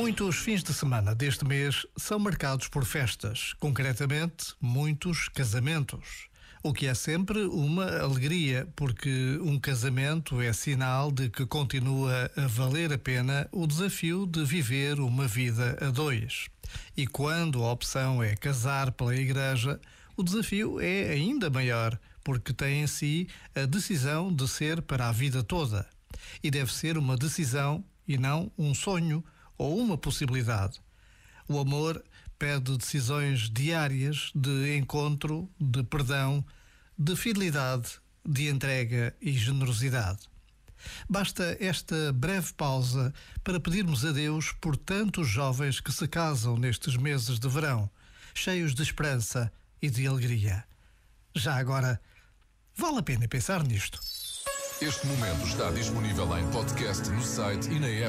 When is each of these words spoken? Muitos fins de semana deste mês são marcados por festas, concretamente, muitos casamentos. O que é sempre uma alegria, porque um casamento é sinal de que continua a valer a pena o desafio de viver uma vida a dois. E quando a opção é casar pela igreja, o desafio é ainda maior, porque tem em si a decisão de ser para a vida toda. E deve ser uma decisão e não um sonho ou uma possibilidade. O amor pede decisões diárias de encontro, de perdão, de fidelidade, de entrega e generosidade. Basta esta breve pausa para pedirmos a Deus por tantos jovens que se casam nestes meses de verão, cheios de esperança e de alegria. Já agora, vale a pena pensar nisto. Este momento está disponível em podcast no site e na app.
Muitos 0.00 0.36
fins 0.36 0.62
de 0.62 0.72
semana 0.72 1.14
deste 1.14 1.44
mês 1.44 1.86
são 1.94 2.18
marcados 2.18 2.68
por 2.68 2.86
festas, 2.86 3.52
concretamente, 3.60 4.54
muitos 4.58 5.28
casamentos. 5.28 6.26
O 6.62 6.72
que 6.72 6.86
é 6.86 6.94
sempre 6.94 7.40
uma 7.40 7.98
alegria, 7.98 8.66
porque 8.74 9.38
um 9.42 9.60
casamento 9.60 10.40
é 10.40 10.54
sinal 10.54 11.12
de 11.12 11.28
que 11.28 11.44
continua 11.44 12.30
a 12.34 12.46
valer 12.46 12.94
a 12.94 12.98
pena 12.98 13.46
o 13.52 13.66
desafio 13.66 14.26
de 14.26 14.42
viver 14.42 14.98
uma 15.00 15.26
vida 15.26 15.76
a 15.82 15.90
dois. 15.90 16.48
E 16.96 17.06
quando 17.06 17.62
a 17.62 17.70
opção 17.70 18.22
é 18.22 18.34
casar 18.34 18.92
pela 18.92 19.14
igreja, 19.14 19.78
o 20.16 20.22
desafio 20.22 20.80
é 20.80 21.10
ainda 21.10 21.50
maior, 21.50 22.00
porque 22.24 22.54
tem 22.54 22.84
em 22.84 22.86
si 22.86 23.28
a 23.54 23.66
decisão 23.66 24.34
de 24.34 24.48
ser 24.48 24.80
para 24.80 25.10
a 25.10 25.12
vida 25.12 25.42
toda. 25.42 25.86
E 26.42 26.50
deve 26.50 26.72
ser 26.72 26.96
uma 26.96 27.18
decisão 27.18 27.84
e 28.08 28.16
não 28.16 28.50
um 28.56 28.74
sonho 28.74 29.22
ou 29.60 29.78
uma 29.78 29.98
possibilidade. 29.98 30.80
O 31.46 31.58
amor 31.58 32.02
pede 32.38 32.78
decisões 32.78 33.50
diárias 33.50 34.32
de 34.34 34.74
encontro, 34.74 35.50
de 35.60 35.82
perdão, 35.82 36.42
de 36.96 37.14
fidelidade, 37.14 38.00
de 38.26 38.48
entrega 38.48 39.14
e 39.20 39.32
generosidade. 39.32 40.20
Basta 41.06 41.58
esta 41.60 42.10
breve 42.10 42.54
pausa 42.54 43.12
para 43.44 43.60
pedirmos 43.60 44.02
a 44.02 44.12
Deus 44.12 44.50
por 44.62 44.78
tantos 44.78 45.28
jovens 45.28 45.78
que 45.78 45.92
se 45.92 46.08
casam 46.08 46.56
nestes 46.56 46.96
meses 46.96 47.38
de 47.38 47.46
verão, 47.46 47.90
cheios 48.32 48.74
de 48.74 48.82
esperança 48.82 49.52
e 49.82 49.90
de 49.90 50.06
alegria. 50.06 50.64
Já 51.34 51.56
agora, 51.56 52.00
vale 52.74 53.00
a 53.00 53.02
pena 53.02 53.28
pensar 53.28 53.62
nisto. 53.62 54.00
Este 54.80 55.06
momento 55.06 55.46
está 55.46 55.70
disponível 55.70 56.38
em 56.38 56.50
podcast 56.50 57.06
no 57.10 57.22
site 57.22 57.68
e 57.68 57.78
na 57.78 57.88
app. 57.88 58.08